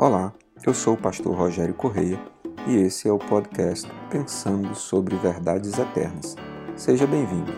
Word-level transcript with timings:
Olá, 0.00 0.32
eu 0.64 0.72
sou 0.72 0.94
o 0.94 0.96
pastor 0.96 1.34
Rogério 1.34 1.74
Correia 1.74 2.20
e 2.68 2.76
esse 2.76 3.08
é 3.08 3.12
o 3.12 3.18
podcast 3.18 3.90
Pensando 4.08 4.72
sobre 4.76 5.16
Verdades 5.16 5.76
Eternas. 5.76 6.36
Seja 6.76 7.04
bem-vindo. 7.04 7.52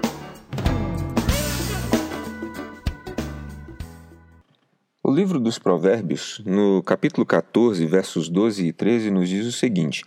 O 5.05 5.13
livro 5.13 5.39
dos 5.39 5.59
Provérbios, 5.59 6.41
no 6.47 6.83
capítulo 6.83 7.27
14, 7.27 7.85
versos 7.85 8.31
12 8.31 8.69
e 8.69 8.73
13, 8.73 9.11
nos 9.11 9.29
diz 9.29 9.45
o 9.45 9.53
seguinte: 9.53 10.03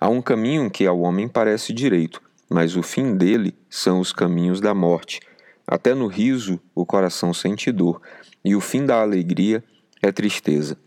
Há 0.00 0.08
um 0.08 0.22
caminho 0.22 0.70
que 0.70 0.86
ao 0.86 0.98
homem 1.00 1.28
parece 1.28 1.74
direito, 1.74 2.22
mas 2.48 2.74
o 2.74 2.82
fim 2.82 3.14
dele 3.14 3.54
são 3.68 4.00
os 4.00 4.14
caminhos 4.14 4.62
da 4.62 4.74
morte. 4.74 5.20
Até 5.66 5.94
no 5.94 6.06
riso 6.06 6.58
o 6.74 6.86
coração 6.86 7.34
sente 7.34 7.70
dor, 7.70 8.00
e 8.42 8.56
o 8.56 8.62
fim 8.62 8.86
da 8.86 9.02
alegria 9.02 9.62
é 10.02 10.10
tristeza. 10.10 10.78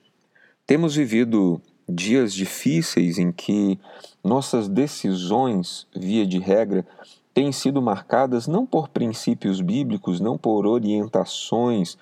Temos 0.69 0.95
vivido 0.95 1.59
dias 1.89 2.31
difíceis 2.31 3.17
em 3.17 3.31
que 3.31 3.79
nossas 4.23 4.67
decisões, 4.67 5.87
via 5.95 6.27
de 6.27 6.37
regra, 6.37 6.85
têm 7.33 7.51
sido 7.51 7.81
marcadas 7.81 8.45
não 8.45 8.67
por 8.67 8.87
princípios 8.87 9.61
bíblicos, 9.61 10.19
não 10.19 10.37
por 10.37 10.67
orientações 10.67 11.97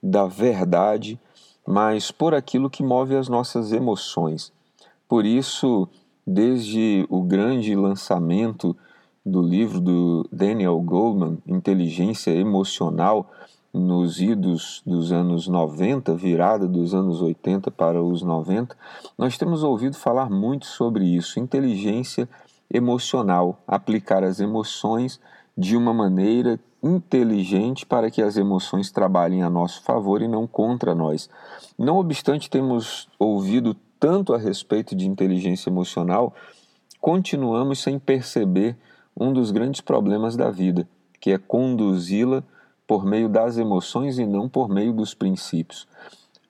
da 0.00 0.24
verdade, 0.24 1.18
mas 1.66 2.12
por 2.12 2.32
aquilo 2.32 2.70
que 2.70 2.80
move 2.80 3.16
as 3.16 3.28
nossas 3.28 3.72
emoções. 3.72 4.52
Por 5.08 5.26
isso, 5.26 5.88
desde 6.24 7.04
o 7.10 7.22
grande 7.22 7.74
lançamento 7.74 8.76
do 9.26 9.42
livro 9.42 9.80
do 9.80 10.28
Daniel 10.30 10.78
Goldman, 10.78 11.38
Inteligência 11.44 12.30
Emocional, 12.30 13.28
nos 13.72 14.20
idos 14.20 14.82
dos 14.84 15.12
anos 15.12 15.48
90, 15.48 16.14
virada 16.14 16.68
dos 16.68 16.94
anos 16.94 17.22
80 17.22 17.70
para 17.70 18.02
os 18.02 18.22
90, 18.22 18.76
nós 19.16 19.38
temos 19.38 19.62
ouvido 19.62 19.96
falar 19.96 20.28
muito 20.28 20.66
sobre 20.66 21.04
isso, 21.04 21.40
inteligência 21.40 22.28
emocional, 22.70 23.58
aplicar 23.66 24.22
as 24.22 24.40
emoções 24.40 25.18
de 25.56 25.76
uma 25.76 25.94
maneira 25.94 26.60
inteligente 26.82 27.86
para 27.86 28.10
que 28.10 28.20
as 28.20 28.36
emoções 28.36 28.90
trabalhem 28.90 29.42
a 29.42 29.48
nosso 29.48 29.82
favor 29.82 30.20
e 30.20 30.28
não 30.28 30.46
contra 30.46 30.94
nós. 30.94 31.30
Não 31.78 31.96
obstante 31.96 32.50
temos 32.50 33.08
ouvido 33.18 33.76
tanto 33.98 34.34
a 34.34 34.38
respeito 34.38 34.96
de 34.96 35.06
inteligência 35.06 35.70
emocional, 35.70 36.34
continuamos 37.00 37.78
sem 37.78 37.98
perceber 37.98 38.76
um 39.16 39.32
dos 39.32 39.50
grandes 39.50 39.80
problemas 39.80 40.36
da 40.36 40.50
vida, 40.50 40.88
que 41.20 41.30
é 41.30 41.38
conduzi-la 41.38 42.42
por 42.92 43.06
meio 43.06 43.26
das 43.26 43.56
emoções 43.56 44.18
e 44.18 44.26
não 44.26 44.50
por 44.50 44.68
meio 44.68 44.92
dos 44.92 45.14
princípios. 45.14 45.88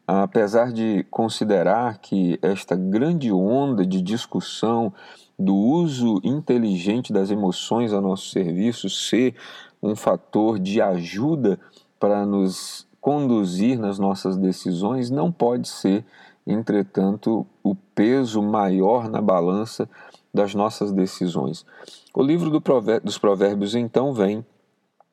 Apesar 0.05 0.73
de 0.73 1.07
considerar 1.09 1.99
que 1.99 2.37
esta 2.43 2.75
grande 2.75 3.31
onda 3.31 3.87
de 3.87 4.03
discussão 4.03 4.93
do 5.39 5.55
uso 5.55 6.21
inteligente 6.25 7.13
das 7.13 7.31
emoções 7.31 7.93
a 7.93 8.01
nosso 8.01 8.31
serviço 8.31 8.91
ser 8.91 9.37
um 9.81 9.95
fator 9.95 10.59
de 10.59 10.81
ajuda 10.81 11.61
para 12.01 12.27
nos 12.27 12.89
conduzir 13.01 13.79
nas 13.79 14.01
nossas 14.01 14.37
decisões, 14.37 15.11
não 15.11 15.31
pode 15.31 15.69
ser, 15.69 16.05
entretanto, 16.45 17.47
o 17.63 17.77
peso 17.95 18.43
maior 18.43 19.09
na 19.09 19.23
balança 19.23 19.89
das 20.35 20.57
nossas 20.57 20.91
decisões. 20.91 21.65
O 22.13 22.21
livro 22.21 22.51
do 22.51 22.61
provér 22.61 23.01
dos 23.01 23.17
Provérbios 23.17 23.77
então 23.77 24.13
vem 24.13 24.45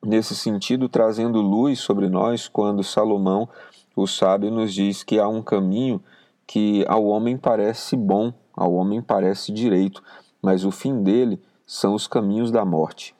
nesse 0.04 0.34
sentido 0.34 0.88
trazendo 0.88 1.40
luz 1.40 1.78
sobre 1.80 2.08
nós 2.08 2.48
quando 2.48 2.82
Salomão, 2.82 3.48
o 3.94 4.06
sábio, 4.06 4.50
nos 4.50 4.72
diz 4.72 5.02
que 5.02 5.18
há 5.18 5.28
um 5.28 5.42
caminho 5.42 6.02
que 6.46 6.84
ao 6.88 7.04
homem 7.04 7.36
parece 7.36 7.96
bom, 7.96 8.32
ao 8.54 8.72
homem 8.74 9.00
parece 9.00 9.52
direito, 9.52 10.02
mas 10.42 10.64
o 10.64 10.70
fim 10.70 11.02
dele 11.02 11.40
são 11.66 11.94
os 11.94 12.06
caminhos 12.06 12.50
da 12.50 12.64
morte. 12.64 13.14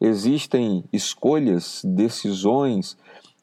Existem 0.00 0.84
escolhas, 0.92 1.80
decisões 1.84 2.96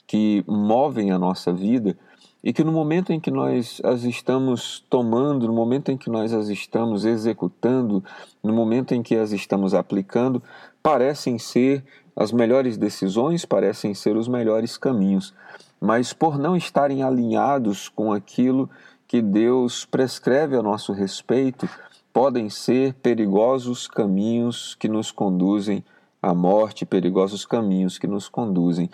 que 0.06 0.44
movem 0.47 1.12
a 1.12 1.19
nossa 1.19 1.53
vida 1.53 1.97
e 2.44 2.52
que 2.52 2.63
no 2.63 2.72
momento 2.72 3.12
em 3.12 3.19
que 3.19 3.31
nós 3.31 3.81
as 3.84 4.03
estamos 4.03 4.84
tomando, 4.90 5.47
no 5.47 5.53
momento 5.53 5.90
em 5.90 5.97
que 5.97 6.09
nós 6.09 6.34
as 6.34 6.50
estamos 6.50 7.06
executando, 7.06 8.03
no 8.44 8.53
momento 8.53 8.94
em 8.94 9.03
que 9.03 9.16
as 9.16 9.31
estamos 9.31 9.74
aplicando, 9.74 10.42
parecem 10.81 11.38
ser 11.38 11.84
as 12.19 12.34
melhores 12.34 12.78
decisões, 12.78 13.46
parecem 13.46 13.94
ser 13.94 14.18
os 14.18 14.28
melhores 14.28 14.78
caminhos, 14.78 15.34
mas 15.80 16.12
por 16.12 16.38
não 16.38 16.53
estarem 16.53 17.02
alinhados 17.02 17.88
com 17.88 18.12
aquilo 18.12 18.69
que 19.07 19.22
Deus 19.22 19.85
prescreve 19.85 20.57
a 20.57 20.62
nosso 20.62 20.91
respeito, 20.91 21.68
podem 22.12 22.50
ser 22.50 22.94
perigosos 22.96 23.88
caminhos 23.88 24.75
que 24.75 24.90
nos 24.90 25.12
conduzem 25.12 25.81
à 26.22 26.34
morte, 26.34 26.85
perigosos 26.85 27.46
caminhos 27.46 27.97
que 27.97 28.06
nos 28.06 28.28
conduzem 28.28 28.90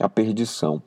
à 0.00 0.08
perdição. 0.08 0.82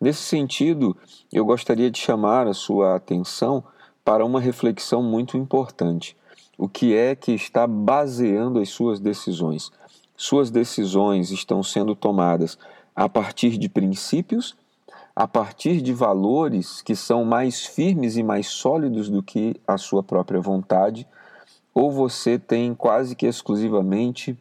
Nesse 0.00 0.22
sentido, 0.22 0.96
eu 1.32 1.44
gostaria 1.44 1.92
de 1.92 2.00
chamar 2.00 2.48
a 2.48 2.54
sua 2.54 2.96
atenção 2.96 3.62
para 4.04 4.24
uma 4.24 4.40
reflexão 4.40 5.00
muito 5.00 5.36
importante. 5.36 6.16
O 6.58 6.68
que 6.68 6.92
é 6.92 7.14
que 7.14 7.30
está 7.30 7.68
baseando 7.68 8.58
as 8.58 8.70
suas 8.70 8.98
decisões? 8.98 9.70
Suas 10.16 10.50
decisões 10.50 11.30
estão 11.30 11.62
sendo 11.62 11.94
tomadas 11.94 12.58
a 12.94 13.08
partir 13.08 13.58
de 13.58 13.68
princípios, 13.68 14.56
a 15.14 15.28
partir 15.28 15.80
de 15.82 15.92
valores 15.92 16.80
que 16.80 16.96
são 16.96 17.24
mais 17.24 17.66
firmes 17.66 18.16
e 18.16 18.22
mais 18.22 18.46
sólidos 18.46 19.08
do 19.08 19.22
que 19.22 19.56
a 19.66 19.76
sua 19.76 20.02
própria 20.02 20.40
vontade, 20.40 21.06
ou 21.74 21.92
você 21.92 22.38
tem 22.38 22.74
quase 22.74 23.14
que 23.14 23.26
exclusivamente 23.26 24.38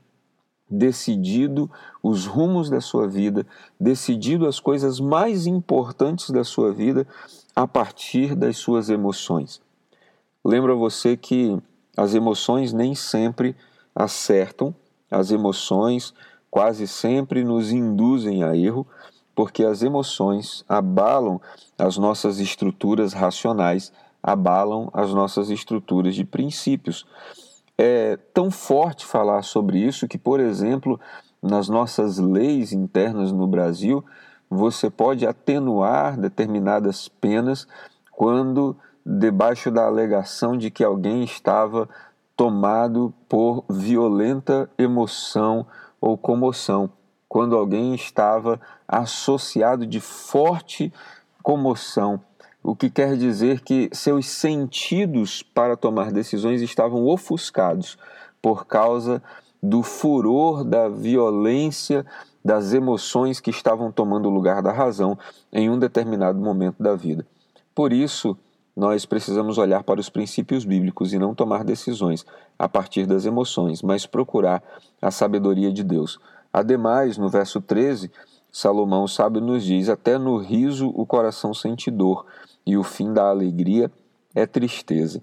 decidido 0.69 1.69
os 2.01 2.25
rumos 2.25 2.69
da 2.69 2.81
sua 2.81 3.07
vida, 3.07 3.45
decidido 3.79 4.47
as 4.47 4.59
coisas 4.59 4.99
mais 4.99 5.45
importantes 5.45 6.29
da 6.29 6.43
sua 6.43 6.71
vida 6.71 7.05
a 7.55 7.67
partir 7.67 8.35
das 8.35 8.57
suas 8.57 8.89
emoções. 8.89 9.61
Lembra 10.43 10.75
você 10.75 11.15
que 11.15 11.57
as 11.95 12.13
emoções 12.13 12.73
nem 12.73 12.95
sempre 12.95 13.55
acertam, 13.95 14.75
as 15.15 15.31
emoções 15.31 16.13
quase 16.51 16.87
sempre 16.87 17.43
nos 17.43 17.71
induzem 17.71 18.43
a 18.43 18.55
erro, 18.55 18.85
porque 19.33 19.63
as 19.63 19.81
emoções 19.81 20.65
abalam 20.67 21.39
as 21.77 21.97
nossas 21.97 22.39
estruturas 22.39 23.13
racionais, 23.13 23.93
abalam 24.21 24.89
as 24.93 25.13
nossas 25.13 25.49
estruturas 25.49 26.15
de 26.15 26.25
princípios. 26.25 27.05
É 27.77 28.17
tão 28.33 28.51
forte 28.51 29.05
falar 29.05 29.41
sobre 29.43 29.79
isso 29.79 30.07
que, 30.07 30.17
por 30.17 30.41
exemplo, 30.41 30.99
nas 31.41 31.69
nossas 31.69 32.17
leis 32.17 32.73
internas 32.73 33.31
no 33.31 33.47
Brasil, 33.47 34.03
você 34.49 34.89
pode 34.89 35.25
atenuar 35.25 36.17
determinadas 36.17 37.07
penas 37.07 37.65
quando, 38.11 38.75
debaixo 39.05 39.71
da 39.71 39.85
alegação 39.85 40.57
de 40.57 40.69
que 40.69 40.83
alguém 40.83 41.23
estava 41.23 41.87
tomado 42.35 43.13
por 43.27 43.63
violenta 43.69 44.69
emoção 44.77 45.65
ou 45.99 46.17
comoção, 46.17 46.89
quando 47.27 47.55
alguém 47.55 47.95
estava 47.95 48.59
associado 48.87 49.85
de 49.85 49.99
forte 49.99 50.93
comoção 51.41 52.21
o 52.65 52.75
que 52.75 52.89
quer 52.89 53.15
dizer 53.15 53.61
que 53.61 53.89
seus 53.93 54.25
sentidos 54.25 55.43
para 55.43 55.77
tomar 55.77 56.11
decisões 56.11 56.63
estavam 56.63 57.05
ofuscados 57.05 57.95
por 58.41 58.65
causa 58.65 59.21
do 59.61 59.83
furor, 59.83 60.63
da 60.63 60.89
violência, 60.89 62.03
das 62.43 62.73
emoções 62.73 63.39
que 63.39 63.51
estavam 63.51 63.91
tomando 63.91 64.29
o 64.29 64.31
lugar 64.31 64.63
da 64.63 64.71
razão 64.71 65.15
em 65.53 65.69
um 65.69 65.77
determinado 65.77 66.39
momento 66.39 66.81
da 66.81 66.95
vida. 66.95 67.23
Por 67.75 67.93
isso, 67.93 68.35
nós 68.75 69.05
precisamos 69.05 69.57
olhar 69.57 69.83
para 69.83 69.99
os 69.99 70.09
princípios 70.09 70.65
bíblicos 70.65 71.13
e 71.13 71.19
não 71.19 71.33
tomar 71.33 71.63
decisões 71.63 72.25
a 72.59 72.67
partir 72.67 73.05
das 73.05 73.25
emoções, 73.25 73.81
mas 73.81 74.05
procurar 74.05 74.61
a 75.01 75.09
sabedoria 75.11 75.71
de 75.71 75.83
Deus. 75.83 76.19
Ademais, 76.51 77.17
no 77.17 77.29
verso 77.29 77.61
13, 77.61 78.11
Salomão 78.51 79.07
sábio 79.07 79.41
nos 79.41 79.63
diz: 79.63 79.87
Até 79.87 80.17
no 80.17 80.37
riso 80.37 80.91
o 80.93 81.05
coração 81.05 81.53
sente 81.53 81.89
dor, 81.89 82.25
e 82.65 82.75
o 82.75 82.83
fim 82.83 83.13
da 83.13 83.29
alegria 83.29 83.89
é 84.33 84.45
tristeza. 84.45 85.21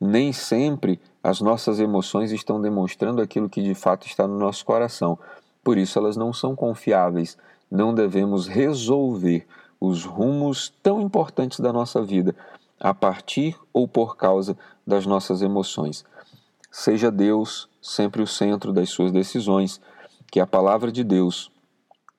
Nem 0.00 0.32
sempre 0.32 0.98
as 1.22 1.40
nossas 1.40 1.80
emoções 1.80 2.32
estão 2.32 2.60
demonstrando 2.60 3.20
aquilo 3.20 3.48
que 3.48 3.62
de 3.62 3.74
fato 3.74 4.06
está 4.06 4.26
no 4.26 4.38
nosso 4.38 4.64
coração. 4.64 5.18
Por 5.62 5.78
isso 5.78 5.98
elas 5.98 6.16
não 6.16 6.32
são 6.32 6.54
confiáveis. 6.54 7.36
Não 7.70 7.94
devemos 7.94 8.46
resolver 8.46 9.46
os 9.80 10.04
rumos 10.04 10.72
tão 10.82 11.00
importantes 11.00 11.60
da 11.60 11.72
nossa 11.72 12.02
vida 12.02 12.34
a 12.78 12.92
partir 12.92 13.58
ou 13.72 13.86
por 13.86 14.16
causa 14.16 14.56
das 14.86 15.06
nossas 15.06 15.42
emoções. 15.42 16.04
Seja 16.70 17.10
Deus 17.10 17.68
sempre 17.80 18.22
o 18.22 18.26
centro 18.26 18.72
das 18.72 18.90
suas 18.90 19.12
decisões, 19.12 19.80
que 20.30 20.40
a 20.40 20.46
palavra 20.46 20.90
de 20.90 21.04
Deus 21.04 21.50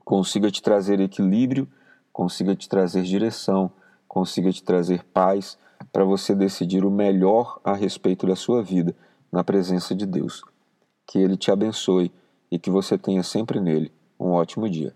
consiga 0.04 0.50
te 0.50 0.62
trazer 0.62 1.00
equilíbrio, 1.00 1.68
consiga 2.14 2.56
te 2.56 2.70
trazer 2.70 3.04
direção 3.04 3.72
consiga 4.16 4.50
te 4.50 4.64
trazer 4.64 5.04
paz 5.04 5.58
para 5.92 6.06
você 6.06 6.34
decidir 6.34 6.86
o 6.86 6.90
melhor 6.90 7.60
a 7.66 7.74
respeito 7.74 8.26
da 8.26 8.34
sua 8.34 8.64
vida 8.64 8.96
na 9.30 9.44
presença 9.44 9.94
de 9.94 10.06
Deus. 10.06 10.42
Que 11.06 11.20
Ele 11.20 11.36
te 11.36 11.52
abençoe 11.52 12.10
e 12.50 12.58
que 12.58 12.70
você 12.70 12.98
tenha 12.98 13.24
sempre 13.24 13.60
nele 13.60 13.92
um 14.18 14.32
ótimo 14.32 14.70
dia. 14.70 14.96